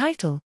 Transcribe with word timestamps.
Title 0.00 0.40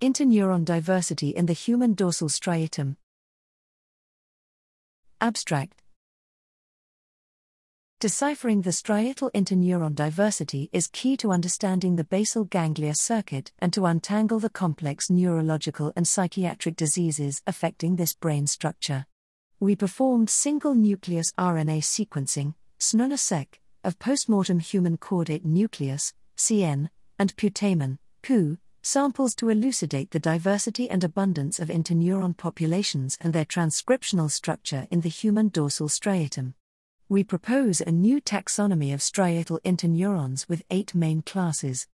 Interneuron 0.00 0.64
diversity 0.64 1.30
in 1.30 1.46
the 1.46 1.52
human 1.52 1.92
dorsal 1.92 2.28
striatum. 2.28 2.94
Abstract 5.20 5.82
Deciphering 7.98 8.62
the 8.62 8.70
striatal 8.70 9.32
interneuron 9.32 9.96
diversity 9.96 10.70
is 10.72 10.86
key 10.86 11.16
to 11.16 11.32
understanding 11.32 11.96
the 11.96 12.04
basal 12.04 12.44
ganglia 12.44 12.94
circuit 12.94 13.50
and 13.58 13.72
to 13.72 13.84
untangle 13.84 14.38
the 14.38 14.48
complex 14.48 15.10
neurological 15.10 15.92
and 15.96 16.06
psychiatric 16.06 16.76
diseases 16.76 17.42
affecting 17.48 17.96
this 17.96 18.14
brain 18.14 18.46
structure. 18.46 19.06
We 19.58 19.74
performed 19.74 20.30
single 20.30 20.76
nucleus 20.76 21.32
RNA 21.36 21.80
sequencing, 21.80 22.54
snRNA-seq, 22.78 23.58
of 23.82 23.98
postmortem 23.98 24.60
human 24.60 24.98
caudate 24.98 25.44
nucleus, 25.44 26.14
CN, 26.36 26.90
and 27.24 27.34
putamen, 27.38 27.96
PU, 28.22 28.58
samples 28.82 29.34
to 29.34 29.48
elucidate 29.48 30.10
the 30.10 30.18
diversity 30.18 30.90
and 30.90 31.02
abundance 31.02 31.58
of 31.58 31.68
interneuron 31.70 32.36
populations 32.36 33.16
and 33.18 33.32
their 33.32 33.46
transcriptional 33.46 34.30
structure 34.30 34.86
in 34.90 35.00
the 35.00 35.08
human 35.08 35.48
dorsal 35.48 35.88
striatum. 35.88 36.52
We 37.08 37.24
propose 37.24 37.80
a 37.80 37.90
new 37.90 38.20
taxonomy 38.20 38.92
of 38.92 39.00
striatal 39.00 39.58
interneurons 39.62 40.50
with 40.50 40.64
eight 40.68 40.94
main 40.94 41.22
classes. 41.22 41.86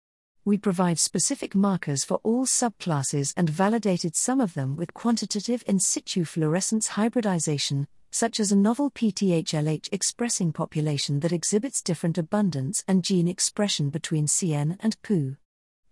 We 0.46 0.58
provide 0.58 0.98
specific 0.98 1.54
markers 1.54 2.04
for 2.04 2.20
all 2.23 2.48
subclasses 2.48 3.36
and 3.38 3.52
validated 3.52 4.16
some 4.16 4.42
of 4.42 4.56
them 4.56 4.76
with 4.76 4.96
quantitative 4.96 5.64
in 5.68 5.80
situ 5.80 6.26
fluorescence 6.26 6.88
hybridization, 6.88 7.88
such 8.12 8.40
as 8.40 8.52
a 8.52 8.55
novel 8.55 8.91
PTHLH 8.91 9.90
expressing 9.91 10.52
population 10.52 11.20
that 11.20 11.31
exhibits 11.31 11.81
different 11.81 12.17
abundance 12.17 12.84
and 12.88 13.04
gene 13.04 13.27
expression 13.27 13.90
between 13.90 14.26
CN 14.26 14.77
and 14.80 15.02
PU. 15.02 15.36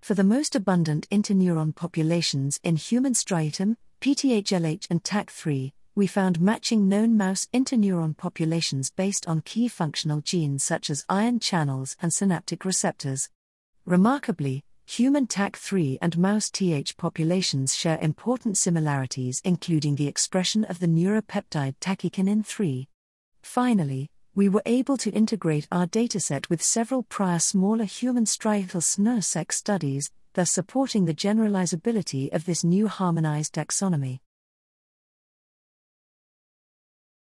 For 0.01 0.13
the 0.13 0.23
most 0.23 0.55
abundant 0.55 1.07
interneuron 1.09 1.75
populations 1.75 2.59
in 2.63 2.75
human 2.75 3.13
striatum, 3.13 3.77
PTHLH 4.01 4.87
and 4.89 5.03
TAC3, 5.03 5.73
we 5.95 6.05
found 6.05 6.39
matching 6.39 6.87
known 6.87 7.17
mouse 7.17 7.47
interneuron 7.53 8.15
populations 8.15 8.91
based 8.91 9.27
on 9.27 9.41
key 9.41 9.67
functional 9.67 10.21
genes 10.21 10.63
such 10.63 10.91
as 10.91 11.03
ion 11.09 11.39
channels 11.39 11.95
and 12.01 12.13
synaptic 12.13 12.63
receptors. 12.63 13.29
Remarkably, 13.83 14.63
human 14.89 15.27
TAC3 15.27 15.97
and 16.01 16.17
mouse 16.17 16.49
TH 16.49 16.95
populations 16.95 17.75
share 17.75 17.99
important 18.01 18.57
similarities, 18.57 19.41
including 19.43 19.95
the 19.95 20.07
expression 20.07 20.63
of 20.63 20.79
the 20.79 20.87
neuropeptide 20.87 21.75
tachykinin 21.81 22.45
3. 22.45 22.87
Finally, 23.43 24.09
we 24.33 24.47
were 24.47 24.61
able 24.65 24.95
to 24.95 25.11
integrate 25.11 25.67
our 25.73 25.87
dataset 25.87 26.49
with 26.49 26.63
several 26.63 27.03
prior 27.03 27.37
smaller 27.37 27.83
human 27.83 28.23
striatal 28.23 28.81
snRNA-seq 28.81 29.51
studies, 29.51 30.09
thus 30.35 30.53
supporting 30.53 31.03
the 31.03 31.13
generalizability 31.13 32.33
of 32.33 32.45
this 32.45 32.63
new 32.63 32.87
harmonized 32.87 33.55
taxonomy. 33.55 34.19